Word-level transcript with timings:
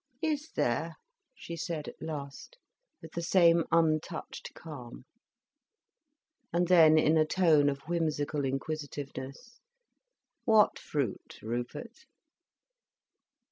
"Is 0.23 0.49
there?" 0.55 0.95
she 1.35 1.55
said 1.55 1.87
at 1.87 2.01
last, 2.01 2.57
with 3.03 3.11
the 3.11 3.21
same 3.21 3.65
untouched 3.71 4.51
calm. 4.55 5.05
And 6.51 6.67
then 6.67 6.97
in 6.97 7.17
a 7.17 7.23
tone 7.27 7.69
of 7.69 7.81
whimsical 7.87 8.43
inquisitiveness: 8.43 9.59
"What 10.43 10.79
fruit, 10.79 11.37
Rupert?" 11.43 12.07